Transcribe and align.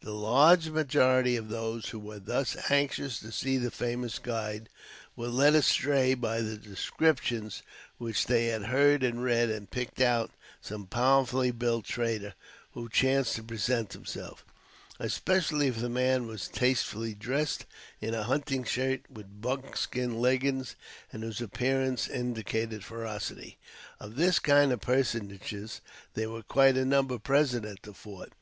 The 0.00 0.14
large 0.14 0.70
majority 0.70 1.36
of 1.36 1.50
those 1.50 1.90
who 1.90 1.98
were 1.98 2.18
thus 2.18 2.56
anxious 2.70 3.20
to 3.20 3.30
see 3.30 3.58
the 3.58 3.70
famous 3.70 4.18
guide, 4.18 4.70
were 5.14 5.28
led 5.28 5.54
astray 5.54 6.14
by 6.14 6.40
the 6.40 6.56
descriptions 6.56 7.62
which 7.98 8.24
they 8.24 8.46
had 8.46 8.62
heard 8.62 9.02
and 9.02 9.22
read, 9.22 9.50
and 9.50 9.70
picked 9.70 10.00
out 10.00 10.30
some 10.62 10.86
powerfully 10.86 11.50
built 11.50 11.84
trader 11.84 12.32
who 12.72 12.88
chanced 12.88 13.36
to 13.36 13.42
present 13.42 13.92
himself, 13.92 14.42
especially 14.98 15.66
if 15.66 15.78
the 15.82 15.90
man 15.90 16.26
was 16.26 16.48
tastefully 16.48 17.12
dressed 17.12 17.66
in 18.00 18.14
a 18.14 18.22
hunting 18.24 18.64
shirt, 18.64 19.02
with 19.10 19.42
buck 19.42 19.76
skin 19.76 20.18
leggins, 20.18 20.76
and 21.12 21.22
whose 21.22 21.42
appearance 21.42 22.08
indicated 22.08 22.82
ferocity. 22.82 23.58
Of 24.00 24.16
this 24.16 24.38
kind 24.38 24.72
of 24.72 24.80
personages 24.80 25.82
there 26.14 26.30
were 26.30 26.42
quite 26.42 26.78
a 26.78 26.86
number 26.86 27.18
present 27.18 27.66
at 27.66 27.82
the 27.82 27.92
fort. 27.92 28.32